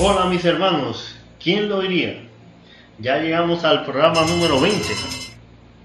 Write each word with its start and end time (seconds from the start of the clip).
Hola 0.00 0.26
mis 0.26 0.44
hermanos, 0.44 1.16
¿quién 1.42 1.68
lo 1.68 1.80
diría? 1.80 2.22
Ya 3.00 3.18
llegamos 3.18 3.64
al 3.64 3.84
programa 3.84 4.24
número 4.26 4.60
20. 4.60 4.86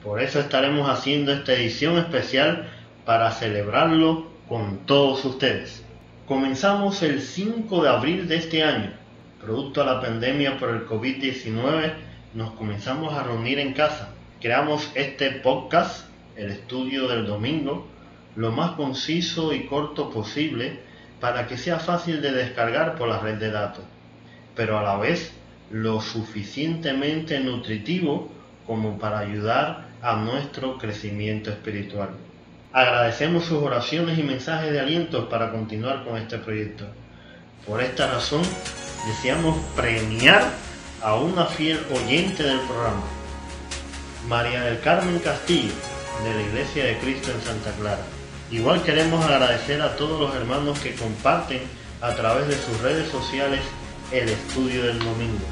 Por 0.04 0.22
eso 0.22 0.40
estaremos 0.40 0.88
haciendo 0.88 1.34
esta 1.34 1.54
edición 1.54 1.98
especial 1.98 2.70
para 3.06 3.32
celebrarlo 3.32 4.28
con 4.48 4.86
todos 4.86 5.26
ustedes. 5.26 5.84
Comenzamos 6.28 7.02
el 7.02 7.24
5 7.24 7.82
de 7.82 7.90
abril 7.90 8.28
de 8.28 8.36
este 8.36 8.62
año. 8.62 8.94
Producto 9.42 9.80
de 9.80 9.88
la 9.88 10.00
pandemia 10.00 10.60
por 10.60 10.70
el 10.70 10.86
COVID-19, 10.86 11.94
nos 12.36 12.52
comenzamos 12.52 13.16
a 13.16 13.24
reunir 13.24 13.58
en 13.58 13.74
casa. 13.74 14.10
Creamos 14.40 14.92
este 14.94 15.32
podcast, 15.32 16.06
el 16.36 16.52
estudio 16.52 17.08
del 17.08 17.26
domingo, 17.26 17.88
lo 18.36 18.52
más 18.52 18.74
conciso 18.74 19.54
y 19.54 19.66
corto 19.66 20.12
posible 20.12 20.82
para 21.20 21.48
que 21.48 21.58
sea 21.58 21.80
fácil 21.80 22.22
de 22.22 22.34
descargar 22.34 22.96
por 22.96 23.08
la 23.08 23.18
red 23.18 23.36
de 23.36 23.50
datos, 23.50 23.86
pero 24.56 24.78
a 24.78 24.84
la 24.84 24.98
vez 24.98 25.34
lo 25.72 26.02
suficientemente 26.02 27.40
nutritivo 27.40 28.30
como 28.68 29.00
para 29.00 29.20
ayudar 29.20 29.88
a 30.02 30.16
nuestro 30.18 30.78
crecimiento 30.78 31.50
espiritual. 31.50 32.10
Agradecemos 32.72 33.46
sus 33.46 33.62
oraciones 33.62 34.18
y 34.18 34.24
mensajes 34.24 34.72
de 34.72 34.80
aliento 34.80 35.30
para 35.30 35.52
continuar 35.52 36.04
con 36.04 36.18
este 36.18 36.38
proyecto. 36.38 36.86
Por 37.66 37.82
esta 37.82 38.08
razón, 38.08 38.42
deseamos 39.08 39.58
premiar 39.76 40.44
a 41.02 41.16
una 41.16 41.46
fiel 41.46 41.80
oyente 41.94 42.44
del 42.44 42.60
programa, 42.62 43.04
María 44.28 44.62
del 44.62 44.80
Carmen 44.80 45.20
Castillo, 45.20 45.74
de 46.24 46.34
la 46.34 46.42
Iglesia 46.42 46.86
de 46.86 46.98
Cristo 46.98 47.32
en 47.32 47.42
Santa 47.42 47.72
Clara. 47.80 48.04
Igual 48.52 48.84
queremos 48.84 49.24
agradecer 49.26 49.82
a 49.82 49.96
todos 49.96 50.20
los 50.20 50.36
hermanos 50.36 50.80
que 50.80 50.96
comparten 50.96 51.62
a 52.02 52.14
través 52.16 52.48
de 52.48 52.56
sus 52.56 52.80
redes 52.82 53.10
sociales 53.10 53.62
el 54.14 54.30
estudio 54.30 54.84
del 54.84 55.00
domingo, 55.00 55.44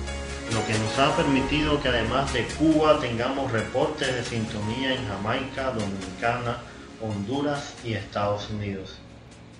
lo 0.53 0.63
que 0.67 0.73
nos 0.77 0.99
ha 0.99 1.15
permitido 1.17 1.81
que 1.81 1.89
además 1.89 2.31
de 2.31 2.45
Cuba 2.59 2.99
tengamos 2.99 3.51
reportes 3.51 4.13
de 4.13 4.23
sintonía 4.23 4.93
en 4.93 5.07
Jamaica, 5.07 5.71
Dominicana, 5.71 6.57
Honduras 7.01 7.75
y 7.83 7.93
Estados 7.93 8.51
Unidos. 8.51 8.99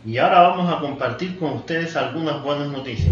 Y 0.06 0.20
ahora 0.20 0.42
vamos 0.42 0.72
a 0.72 0.80
compartir 0.80 1.40
con 1.40 1.54
ustedes 1.54 1.96
algunas 1.96 2.44
buenas 2.44 2.68
noticias. 2.68 3.12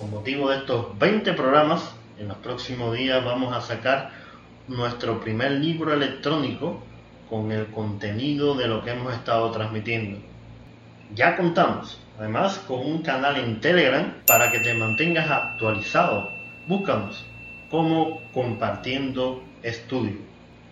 Con 0.00 0.10
motivo 0.10 0.48
de 0.48 0.56
estos 0.56 0.98
20 0.98 1.34
programas, 1.34 1.82
en 2.18 2.28
los 2.28 2.38
próximos 2.38 2.96
días 2.96 3.22
vamos 3.22 3.54
a 3.54 3.60
sacar 3.60 4.10
nuestro 4.68 5.20
primer 5.20 5.52
libro 5.52 5.92
electrónico 5.92 6.82
con 7.28 7.52
el 7.52 7.66
contenido 7.66 8.54
de 8.54 8.68
lo 8.68 8.82
que 8.82 8.92
hemos 8.92 9.12
estado 9.12 9.50
transmitiendo. 9.50 10.18
Ya 11.14 11.36
contamos, 11.36 11.98
además, 12.18 12.58
con 12.66 12.80
un 12.80 13.02
canal 13.02 13.36
en 13.36 13.60
Telegram 13.60 14.12
para 14.26 14.50
que 14.50 14.58
te 14.60 14.74
mantengas 14.74 15.30
actualizado. 15.30 16.30
Búscanos 16.66 17.24
como 17.70 18.20
Compartiendo 18.32 19.42
Estudio. 19.62 20.16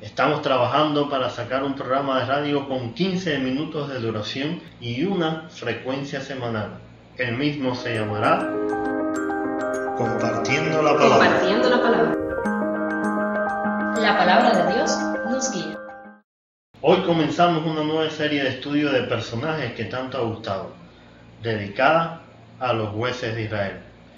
Estamos 0.00 0.42
trabajando 0.42 1.08
para 1.08 1.30
sacar 1.30 1.62
un 1.64 1.74
programa 1.74 2.20
de 2.20 2.26
radio 2.26 2.68
con 2.68 2.92
15 2.94 3.38
minutos 3.38 3.88
de 3.88 3.98
duración 4.00 4.60
y 4.80 5.04
una 5.04 5.48
frecuencia 5.48 6.20
semanal. 6.20 6.78
El 7.16 7.36
mismo 7.36 7.74
se 7.74 7.94
llamará 7.94 8.38
Compartiendo 9.96 10.82
la 10.82 10.94
palabra. 10.94 11.28
Compartiendo 11.28 11.70
la 11.70 11.80
palabra. 11.80 12.16
La 14.00 14.18
palabra 14.18 14.64
de 14.64 14.74
Dios 14.74 14.98
nos 15.30 15.50
guía. 15.52 15.78
Hoy 16.82 16.98
comenzamos 17.06 17.64
una 17.64 17.82
nueva 17.82 18.10
serie 18.10 18.42
de 18.42 18.50
estudios 18.50 18.92
de 18.92 19.04
personajes 19.04 19.72
que 19.72 19.86
tanto 19.86 20.18
ha 20.18 20.20
gustado, 20.20 20.72
dedicada 21.42 22.22
a 22.60 22.72
los 22.72 22.90
jueces 22.90 23.34
de 23.34 23.42
Israel. 23.42 23.76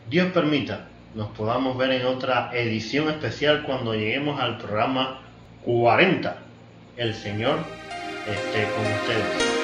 Dios 0.09 0.33
permita, 0.33 0.87
nos 1.15 1.29
podamos 1.31 1.77
ver 1.77 1.93
en 1.93 2.07
otra 2.07 2.51
edición 2.53 3.09
especial 3.09 3.63
cuando 3.65 3.95
lleguemos 3.95 4.41
al 4.41 4.59
programa 4.59 5.21
40. 5.65 6.37
El 6.97 7.15
Señor 7.15 7.59
esté 8.27 8.65
con 8.75 8.85
ustedes. 8.85 9.58